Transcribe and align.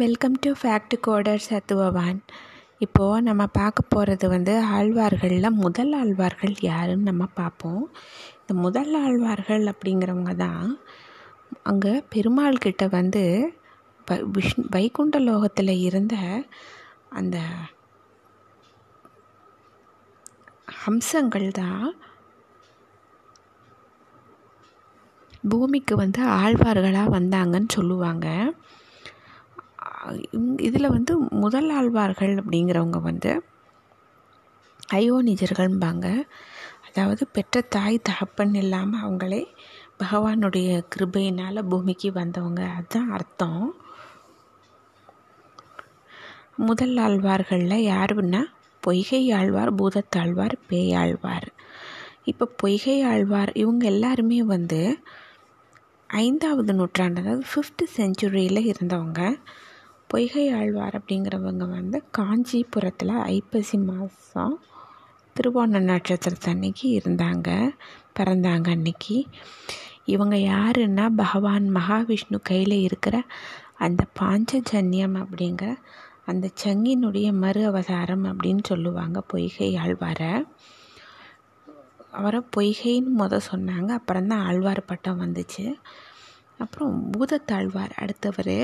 Welcome 0.00 0.36
to 0.44 0.50
fact 0.60 0.94
coder 1.06 1.42
சத்துவவான் 1.46 2.20
இப்போது 2.84 3.24
நம்ம 3.26 3.42
பார்க்க 3.58 3.82
போகிறது 3.94 4.26
வந்து 4.34 4.52
ஆழ்வார்களில் 4.76 5.48
முதல் 5.64 5.92
ஆழ்வார்கள் 5.98 6.54
யாருன்னு 6.68 7.08
நம்ம 7.10 7.24
பார்ப்போம். 7.40 7.82
இந்த 8.40 8.54
முதல் 8.64 8.94
ஆழ்வார்கள் 9.02 9.64
அப்படிங்கிறவங்க 9.72 10.34
தான் 10.36 10.70
அங்கே 11.72 11.92
பெருமாள் 12.14 12.62
கிட்ட 12.64 12.86
வந்து 12.96 13.24
விஷ்ணு 14.36 14.64
வைகுண்ட 14.76 15.20
லோகத்தில் 15.28 15.74
இருந்த 15.88 16.16
அந்த 17.20 17.36
அம்சங்கள் 20.90 21.48
தான் 21.62 21.86
பூமிக்கு 25.52 25.96
வந்து 26.04 26.22
ஆழ்வார்களாக 26.42 27.16
வந்தாங்கன்னு 27.18 27.76
சொல்லுவாங்க. 27.78 28.28
இதில் 30.66 30.94
வந்து 30.96 31.12
முதல் 31.44 31.70
ஆழ்வார்கள் 31.70 32.34
அப்படிங்கிறவங்க 32.40 33.00
வந்து 33.02 33.32
அயோனிஜர்கள்பாங்க 34.94 36.06
அதாவது 36.88 37.22
பெற்ற 37.26 37.60
தாய் 37.74 37.98
தகப்பன் 38.02 38.54
இல்லாமல் 38.54 39.02
அவங்களே 39.02 39.42
பகவானுடைய 40.02 40.70
கிருபையினால் 40.94 41.68
பூமிக்கு 41.68 42.08
வந்தவங்க. 42.12 42.62
அதுதான் 42.76 43.10
அர்த்தம். 43.10 43.62
முதல் 46.68 46.96
ஆழ்வார்களில் 46.96 47.86
யாருன்னா 47.92 48.42
பொய்கை 48.82 49.22
ஆழ்வார் 49.38 49.70
பூதத்தாழ்வார் 49.74 50.56
பேயாழ்வார் 50.70 51.48
இப்போ 52.24 52.44
பொய்கை 52.62 52.98
ஆழ்வார் 53.02 53.52
இவங்க 53.54 53.84
எல்லாருமே 53.86 54.40
வந்து 54.54 54.80
ஐந்தாவது 56.10 56.72
நூற்றாண்டு 56.74 57.20
அதாவது 57.22 57.44
ஃபிஃப்த்து 57.52 57.84
செஞ்சுரியில் 57.98 58.68
இருந்தவங்க. 58.72 59.20
பொய்கை 60.12 60.44
ஆழ்வார் 60.52 60.96
அப்படிங்கிறவங்க 60.98 61.64
வந்து 61.68 61.98
காஞ்சிபுரத்தில் 62.18 63.12
ஐப்பசி 63.34 63.78
மாதம் 63.78 64.56
திருவோண 65.36 65.80
நட்சத்திரத்து 65.80 66.48
அன்னைக்கு 66.48 66.86
இருந்தாங்க 66.98 67.48
பிறந்தாங்க 68.18 68.68
அன்னைக்கு. 68.68 69.16
இவங்க 70.04 70.36
யாருன்னா 70.36 71.04
பகவான் 71.16 71.66
மகாவிஷ்ணு 71.70 72.38
கையில் 72.42 72.76
இருக்கிற 72.80 73.22
அந்த 73.78 74.02
பாஞ்சஜன்யம் 74.20 75.16
அப்படிங்கிற 75.22 75.70
அந்த 76.24 76.48
சங்கினுடைய 76.64 77.32
மறு 77.32 77.66
அவதாரம் 77.66 78.24
அப்படின்னு 78.24 78.62
சொல்லுவாங்க 78.62 79.20
பொய்கை 79.26 79.70
ஆழ்வாரை. 79.76 80.32
அவரை 82.10 82.42
பொய்கைன்னு 82.56 83.12
முத 83.18 83.40
சொன்னாங்க 83.52 83.90
அப்புறம் 83.90 84.26
தான் 84.26 84.44
ஆழ்வார் 84.44 84.82
பட்டம் 84.84 85.20
வந்துச்சு. 85.20 85.66
அப்புறம் 86.58 87.12
பூதத்தாழ்வார் 87.12 87.94
அடுத்தவர் 87.94 88.56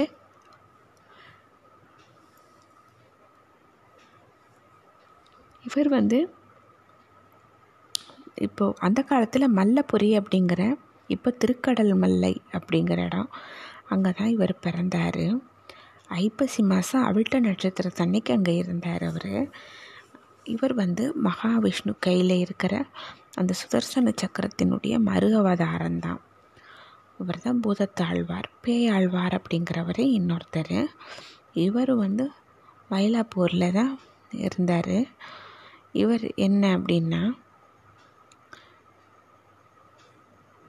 இவர் 5.64 5.88
வந்து 5.98 6.18
இப்போது 8.46 8.76
அந்த 8.86 9.00
காலத்தில் 9.02 9.54
மல்லபுரி 9.58 10.10
அப்படிங்கிற 10.20 10.62
இப்போ 11.14 11.30
திருக்கடல் 11.42 11.92
மல்லை 12.02 12.34
அப்படிங்கிற 12.58 13.00
இடம் 13.08 13.30
அங்கே 13.92 14.10
தான் 14.18 14.32
இவர் 14.34 14.52
பிறந்தார். 14.64 15.22
ஐப்பசி 16.24 16.62
மாதம் 16.72 17.06
அவிட்ட 17.08 17.36
நட்சத்திரத்தன்னைக்கு 17.46 18.32
அங்கே 18.36 18.54
இருந்தார் 18.62 19.04
அவர். 19.10 19.32
இவர் 20.54 20.74
வந்து 20.82 21.04
மகாவிஷ்ணு 21.26 21.92
கையில் 22.06 22.34
இருக்கிற 22.44 22.74
அந்த 23.40 23.52
சுதர்சன 23.60 24.12
சக்கரத்தினுடைய 24.22 24.94
மறு 25.08 25.28
அவதாரம் 25.40 26.00
தான் 26.06 26.20
இவர் 27.20 27.44
தான் 27.44 27.62
பூதத்தாழ்வார் 27.64 28.48
பேயாழ்வார் 28.64 29.36
அப்படிங்கிறவர் 29.38 30.02
இன்னொருத்தர். 30.18 30.76
இவர் 31.66 31.92
வந்து 32.04 32.24
மயிலாப்பூரில் 32.90 33.76
தான் 33.78 33.92
இருந்தார். 34.46 34.96
இவர் 35.94 36.24
என்ன 36.46 36.62
அப்படின்னா 36.78 37.22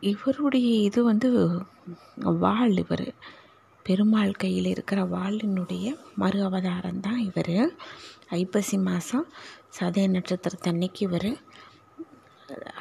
இவருடைய 0.04 0.68
இது 0.88 1.00
வந்து 1.10 1.30
வாள் 2.44 2.76
இவர். 2.84 3.08
பெருமாள் 3.86 4.40
கையில் 4.42 4.70
இருக்கிற 4.74 5.00
வாளினுடைய 5.14 5.86
மறு 6.22 6.40
அவதாரம் 6.44 7.02
தான் 7.08 7.20
இவர். 7.30 7.56
ஐப்பசி 8.40 8.78
மாதம் 8.88 9.26
சதய 9.78 10.08
நட்சத்திரத்தன்னைக்கு 10.16 11.02
இவர் 11.08 11.30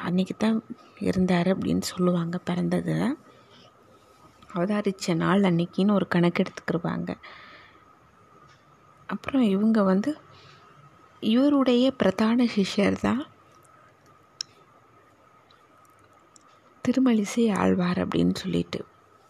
அன்னைக்கு 0.07 0.35
தான் 0.37 0.59
இருந்தார் 1.09 1.51
அப்படின்னு 1.55 1.85
சொல்லுவாங்க 1.93 2.37
பிறந்தது. 2.49 2.97
அவதாரித்த 4.55 5.15
நாள் 5.25 5.49
அன்னைக்கின்னு 5.51 5.97
ஒரு 5.99 6.07
கணக்கு 6.09 6.43
எடுத்துக்கிடுவாங்க 6.45 7.11
அப்புறம் 9.09 9.45
இவங்க 9.55 9.83
வந்து 9.93 10.11
இவருடைய 11.23 11.91
பிரதான 11.91 12.45
சிஷ்யர் 12.45 13.01
தான் 13.01 13.27
திருமலிசை 16.85 17.51
ஆழ்வார் 17.51 18.09
அப்படின்னு 18.09 18.35
சொல்லிட்டு. 18.35 18.85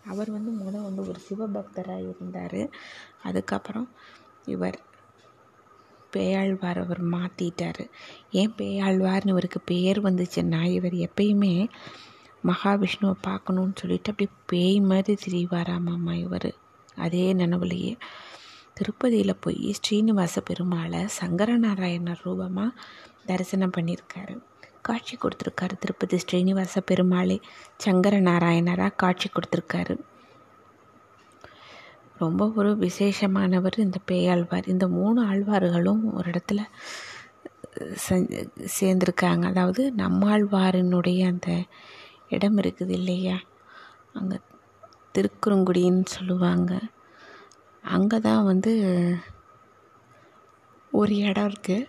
அவர் 0.06 0.31
வந்து 0.31 0.50
முதல் 0.50 0.82
வந்து 0.82 1.03
ஒரு 1.09 1.21
சிவபக்தராக 1.28 2.09
இருந்தார். 2.09 2.71
அதுக்கப்புறம் 3.22 3.88
இவர் 4.47 4.78
பேயாழ்வார் 6.12 6.81
அவர் 6.84 7.03
மாற்றிட்டார் 7.04 7.91
ஏன் 8.31 8.55
பேயாழ்வார்னு 8.59 9.28
இவருக்கு 9.28 9.60
பெயர் 9.60 10.03
வந்துச்சுன்னா 10.03 10.62
இவர் 10.65 10.93
எப்பயுமே 10.93 11.69
மகாவிஷ்ணுவை 12.47 13.15
பார்க்கணுன்னு 13.26 13.75
சொல்லிட்டு 13.75 14.10
அப்படியே 14.10 14.37
பேய் 14.47 14.81
மாதிரி 14.81 15.16
திரிவாராமாம்மா 15.25 16.12
இவர். 16.12 16.50
அதே 16.97 17.34
நினைவுலையே 17.34 17.97
திருப்பதியில் 18.78 19.41
போய் 19.44 19.62
ஸ்ரீனிவாச 19.78 20.43
பெருமாளை 20.50 21.00
சங்கரநாராயணர் 21.21 22.22
ரூபமாக 22.27 22.77
தரிசனம் 23.31 23.75
பண்ணியிருக்காரு. 23.77 24.34
காட்சி 24.89 25.15
கொடுத்துருக்காரு 25.22 25.75
திருப்பதி 25.83 26.16
ஸ்ரீனிவாச 26.25 26.81
பெருமாளே 26.91 27.37
சங்கர 27.84 28.15
நாராயணராக 28.28 28.99
காட்சி 29.03 29.28
கொடுத்துருக்காரு. 29.33 29.94
ரொம்ப 32.22 32.43
ஒரு 32.59 32.71
விசேஷமானவர் 32.84 33.77
இந்த 33.87 33.99
பேயாழ்வார். 34.11 34.71
இந்த 34.75 34.84
மூணு 34.99 35.19
ஆழ்வார்களும் 35.31 36.03
ஒரு 36.19 36.27
இடத்துல 36.33 36.61
சேர்ந்துருக்காங்க. 38.78 39.44
அதாவது 39.53 39.83
நம்மாழ்வாரினுடைய 40.03 41.21
அந்த 41.33 41.50
இடம் 42.37 42.59
இருக்குது 42.62 42.94
இல்லையா? 43.00 43.37
அங்கே 44.21 44.38
திருக்குறுங்குடின்னு 45.17 46.06
சொல்லுவாங்க. 46.17 46.72
அங்கே 47.94 48.19
தான் 48.26 48.43
வந்து 48.50 48.72
ஒரு 50.93 51.15
இடம் 51.28 51.49
இருக்குது 51.50 51.87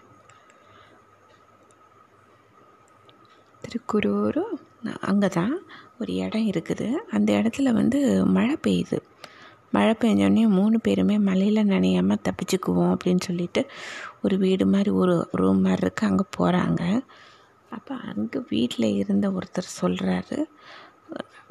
திருக்குறூர் 3.64 4.42
அங்கே 5.10 5.30
தான் 5.38 5.56
ஒரு 6.02 6.12
இடம் 6.26 6.46
இருக்குது. 6.52 6.88
அந்த 7.16 7.30
இடத்துல 7.40 7.72
வந்து 7.80 8.00
மழை 8.36 8.56
பெய்யுது. 8.66 9.00
மழை 9.76 9.94
பெஞ்சோடனே 10.02 10.44
மூணு 10.58 10.78
பேருமே 10.86 11.16
மழையில் 11.28 11.70
நனையாமல் 11.72 12.24
தப்பிச்சுக்குவோம் 12.28 12.94
அப்படின்னு 12.94 13.24
சொல்லிட்டு 13.28 13.62
ஒரு 14.24 14.36
வீடு 14.44 14.66
மாதிரி 14.66 14.92
ஒரு 15.02 15.16
ரூம் 15.42 15.62
மாதிரி 15.66 15.84
இருக்குது 15.86 16.10
அங்கே 16.12 16.26
போகிறாங்க 16.38 16.84
அப்போ 17.72 17.96
அங்கே 18.12 18.40
வீட்டில் 18.52 18.88
இருந்த 19.02 19.26
ஒருத்தர் 19.31 19.76
சொல்கிறாரு 19.81 20.38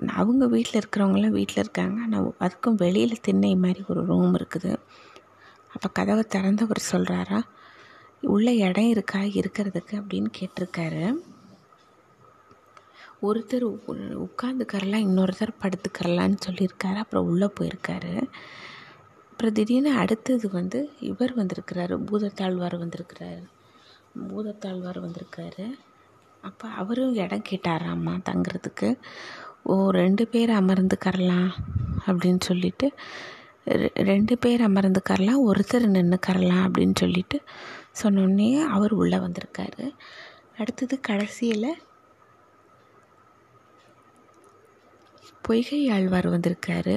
அவங்க 0.06 0.46
வீட்டில் 0.46 0.82
இருக்கிறவங்களாம் 0.82 1.28
வீட்டில் 1.28 1.56
இருக்காங்க. 1.56 2.00
ஆனால் 2.00 2.34
அதுக்கும் 2.41 2.74
வெளியில் 2.74 3.20
திண்ணை 3.20 3.56
மாதிரி 3.56 3.84
ஒரு 3.88 4.04
ரூம் 4.04 4.34
இருக்குது. 4.34 4.76
அப்போ 5.72 5.88
கதவை 5.92 6.24
திறந்தவர் 6.28 6.82
சொல்கிறாரா 6.92 7.41
உள்ள 8.20 8.52
இடம் 8.52 8.88
இருக்கா? 8.88 9.18
இருக்கிறதுக்கு? 9.18 10.02
அப்படின்னு 10.02 10.26
கேட்டிருக்காரு. 10.38 11.14
ஒருத்தர் 13.22 13.78
உட்காந்துக்கரலாம் 13.88 15.06
இன்னொருத்தர் 15.06 15.54
படுத்துக்கரலான்னு 15.62 16.36
சொல்லியிருக்காரு. 16.48 16.94
அப்புறம் 16.94 17.26
உள்ளே 17.26 17.47
போயிருக்காரு. 17.60 18.26
அப்புறம் 19.30 19.52
திடீர்னு 19.52 19.91
அடுத்தது 19.91 20.50
வந்து 20.50 20.91
இவர் 21.00 21.36
வந்திருக்கிறாரு. 21.36 21.97
பூதத்தாழ்வார் 22.04 22.78
வந்திருக்கிறாரு. 22.78 23.42
பூதத்தாழ்வார் 24.28 25.04
வந்திருக்காரு. 25.04 25.71
அப்போ 26.42 26.68
அவரும் 26.68 27.15
இடம் 27.15 27.42
கேட்டாராம்மா 27.50 28.21
தங்குறதுக்கு. 28.30 28.98
ஓ 29.72 29.74
ரெண்டு 30.00 30.24
பேர் 30.32 30.50
அமர்ந்துக்கரலாம் 30.60 31.48
அப்படின்னு 32.06 32.42
சொல்லிட்டு 32.48 32.86
ரெண்டு 34.10 34.34
பேர் 34.42 34.62
அமர்ந்துக்கரலாம் 34.68 35.42
ஒருத்தர் 35.48 35.86
நின்றுக்கரலாம் 35.97 36.62
அப்படின்னு 36.66 36.94
சொல்லிட்டு 36.94 37.38
சொன்னோடனே 38.03 38.50
அவர் 38.76 38.92
உள்ளே 39.00 39.18
வந்திருக்காரு. 39.24 39.84
அடுத்தது 40.59 40.94
கடைசியில் 41.09 41.70
பொய்கை 45.42 45.80
ஆழ்வார் 45.97 46.28
வந்திருக்காரு. 46.28 46.97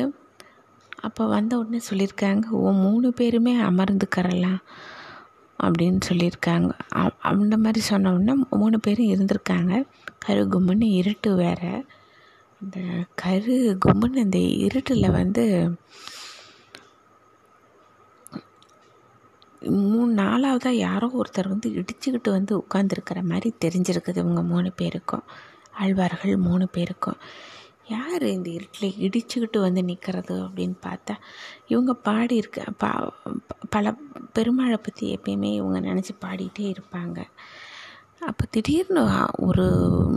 அப்போ 1.08 1.24
வந்த 1.36 1.54
உடனே 1.62 1.80
சொல்லியிருக்காங்க 1.90 2.50
ஓ 2.64 2.72
மூணு 2.86 3.10
பேருமே 3.20 3.54
அமர்ந்துக்கரலாம் 3.70 4.60
அப்படின்னு 5.60 6.00
சொல்லியிருக்காங்க. 6.10 6.70
அந்த 7.32 7.58
மாதிரி 7.64 7.82
சொன்ன 7.90 8.14
உடனே 8.14 8.34
மூணு 8.62 8.80
பேரும் 8.80 9.12
இருந்திருக்காங்க. 9.16 9.74
கருகும்னு 10.26 10.88
இருட்டு 11.02 11.32
வேறு. 11.42 11.74
அந்த 12.62 12.80
கரு 13.16 13.58
கும்முன்னு 13.86 14.24
இந்த 14.26 14.40
இருட்டில் 14.66 15.16
வந்து 15.20 15.44
மூணு 19.62 20.12
நாலாவதாக 20.24 20.82
யாரோ 20.88 21.08
ஒருத்தர் 21.20 21.48
வந்து 21.48 21.70
இடிச்சுக்கிட்டு 21.80 22.30
வந்து 22.30 22.54
உட்காந்துருக்கிற 22.58 23.20
மாதிரி 23.24 23.50
தெரிஞ்சிருக்குது 23.66 24.22
இவங்க 24.24 24.42
மூணு 24.42 24.70
பேருக்கும். 24.72 25.26
ஆழ்வார்கள் 25.72 26.36
மூணு 26.48 26.66
பேருக்கும். 26.68 27.20
யார் 27.88 28.24
இந்த 28.28 28.50
இருட்டில் 28.50 29.00
இடிச்சுக்கிட்டு 29.06 29.60
வந்து 29.60 29.82
நிற்கிறது 29.84 30.36
அப்படின்னு 30.44 30.78
பார்த்தா 30.88 31.16
இவங்க 31.68 31.94
பாடியிருக்க 32.06 32.68
பா 32.78 32.92
பல 33.70 33.94
பெருமாளை 34.36 34.78
பற்றி 34.78 35.06
எப்பயுமே 35.16 35.52
இவங்க 35.54 35.80
நினச்சி 35.90 36.14
பாடிட்டே 36.22 36.66
இருப்பாங்க. 36.74 37.20
அப்போ 38.28 38.46
திடீர்னு 38.50 39.04
ஒரு 39.38 39.66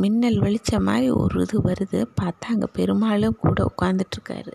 மின்னல் 0.03 0.39
வெளிச்ச 0.41 0.81
மாதிரி 0.81 1.11
ஒரு 1.11 1.41
இது 1.41 1.61
வருது. 1.61 2.07
பார்த்தா 2.21 2.47
அங்கே 2.49 2.67
பெருமாளும் 2.73 3.37
கூட 3.37 3.73
உட்காந்துட்ருக்காரு 3.73 4.53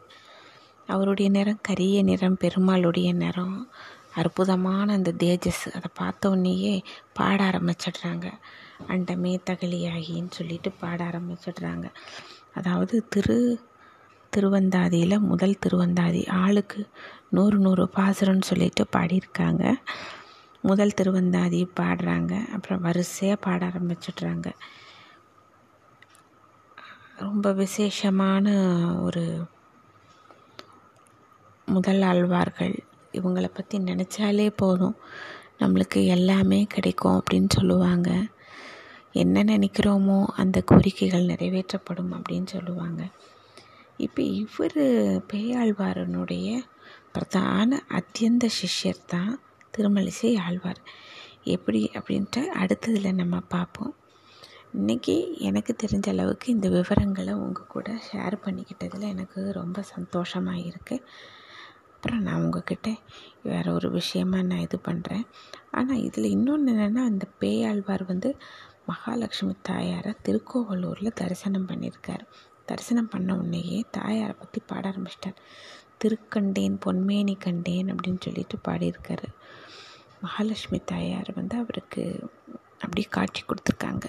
அவருடைய 0.87 1.31
நிறம் 1.31 1.59
கரிய 1.61 2.03
நிறம் 2.03 2.37
பெருமாளுடைய 2.41 3.13
நிறம். 3.13 3.69
அற்புதமான 4.13 4.93
அந்த 4.93 5.11
தேஜஸ். 5.23 5.63
அதை 5.73 5.89
பார்த்த 5.93 6.29
பாட 7.13 7.43
ஆரம்பிச்சிடுறாங்க. 7.43 8.27
அண்டமே 8.87 9.33
தகலியாகின்னு 9.49 10.31
சொல்லிட்டு 10.31 10.71
பாட 10.71 11.03
ஆரம்பிச்சிடுறாங்க. 11.03 11.87
அதாவது 12.53 13.05
திரு 13.09 13.59
திருவந்தாதியில் 14.37 15.19
முதல் 15.19 15.59
திருவந்தாதி 15.65 16.29
ஆளுக்கு 16.29 16.87
நூறு 17.29 17.57
நூறு 17.57 17.89
பாசுரம்னு 17.95 18.41
சொல்லிட்டு 18.41 18.85
பாடியிருக்காங்க. 18.97 19.75
முதல் 20.61 20.97
திருவந்தாதி 21.01 21.67
பாடுறாங்க. 21.79 22.47
அப்புறம் 22.51 22.81
வரிசையாக 22.81 23.41
பாட 23.41 23.67
ஆரம்பிச்சிடுறாங்க. 23.67 24.47
ரொம்ப 27.17 27.53
விசேஷமான 27.53 28.53
ஒரு 29.01 29.45
முதல் 31.65 32.01
ஆழ்வார்கள். 32.01 32.75
இவங்களை 33.11 33.49
பற்றி 33.53 33.77
நினச்சாலே 33.77 34.49
போதும். 34.55 34.95
நம்மளுக்கு 35.59 36.05
எல்லாமே 36.05 36.63
கிடைக்கும் 36.63 37.19
அப்படின்னு 37.19 37.49
சொல்லுவாங்க. 37.49 38.09
என்ன 39.11 39.43
நினைக்கிறோமோ 39.43 40.25
அந்த 40.25 40.63
கோரிக்கைகள் 40.71 41.29
நிறைவேற்றப்படும் 41.31 42.13
அப்படின்னு 42.13 42.47
சொல்லுவாங்க. 42.47 43.09
இப்போ 43.97 44.21
இவர் 44.21 44.81
பேயாழ்வாரனுடைய 45.31 46.63
பிரதான 47.11 47.83
அத்தியந்த 47.89 48.47
சிஷ்யர் 48.59 49.05
தான் 49.07 49.39
திருமலிசை 49.73 50.31
ஆழ்வார். 50.45 50.81
எப்படி 51.55 51.81
அப்படின்ட்டு 51.99 52.41
அடுத்ததில் 52.61 53.17
நம்ம 53.21 53.39
பார்ப்போம். 53.55 53.93
இன்றைக்கி 54.79 55.15
எனக்கு 55.39 55.71
தெரிஞ்ச 55.83 56.07
அளவுக்கு 56.09 56.47
இந்த 56.53 56.67
விவரங்களை 56.69 57.33
உங்கள் 57.43 57.71
கூட 57.75 57.89
ஷேர் 58.07 58.35
பண்ணிக்கிட்டதில் 58.45 59.11
எனக்கு 59.13 59.39
ரொம்ப 59.51 59.81
சந்தோஷமாக 59.93 60.65
இருக்குது 60.69 61.05
அப்புறம் 61.93 62.21
நான் 62.21 62.41
உங்ககிட்ட 62.41 62.89
வேறு 63.41 63.69
ஒரு 63.73 63.87
விஷயமா 63.89 64.39
நான் 64.41 64.65
இது 64.65 64.77
பண்ணுறேன் 64.85 65.25
ஆனால் 65.71 66.03
இதில் 66.07 66.33
இன்னொன்று 66.35 66.71
என்னென்னா 66.73 67.03
இந்த 67.13 67.25
பேயாழ்வார் 67.41 68.03
வந்து 68.07 68.29
மகாலட்சுமி 68.89 69.55
தாயாரை 69.61 70.11
திருக்கோவலூரில் 70.25 71.17
தரிசனம் 71.21 71.67
பண்ணியிருக்கார் 71.71 72.23
தரிசனம் 72.65 73.11
பண்ண 73.13 73.29
உடனேயே 73.35 73.79
தாயாரை 73.91 74.35
பற்றி 74.39 74.59
பாட 74.65 74.83
ஆரம்பிச்சிட்டார். 74.91 75.37
திருக்கண்டேன் 76.01 76.77
பொன்மேனி 76.85 77.35
கண்டேன் 77.39 77.89
அப்படின்னு 77.93 78.21
சொல்லிட்டு 78.25 78.57
பாடியிருக்காரு. 78.67 79.27
மகாலட்சுமி 80.23 80.79
தாயார் 80.91 81.29
வந்து 81.35 81.55
அவருக்கு 81.63 82.03
அப்படி 82.83 83.03
காட்சி 83.17 83.41
கொடுத்துருக்காங்க. 83.43 84.05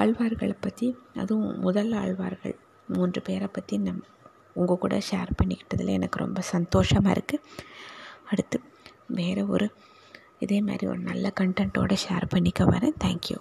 ஆழ்வார்களை 0.00 0.56
பற்றி 0.60 0.86
அதுவும் 1.22 1.58
முதல் 1.66 1.92
ஆழ்வார்கள் 1.92 2.54
மூன்று 2.94 3.20
பேரை 3.26 3.48
பற்றி 3.56 3.74
நம் 3.86 4.02
உங்கள் 4.60 4.80
கூட 4.84 4.94
ஷேர் 5.08 5.30
பண்ணிக்கிட்டதில் 5.40 5.96
எனக்கு 5.98 6.22
ரொம்ப 6.24 6.40
சந்தோஷமாக 6.54 7.14
இருக்குது 7.16 7.44
அடுத்து 8.30 8.58
வேறு 9.18 9.42
ஒரு 9.54 9.66
இதே 10.44 10.58
மாதிரி 10.68 10.84
ஒரு 10.92 11.00
நல்ல 11.10 11.32
கண்டென்ட்டோடு 11.40 11.96
ஷேர் 12.04 12.26
பண்ணிக்க 12.34 12.64
வரேன். 12.64 12.96
தேங்க்யூ 13.04 13.38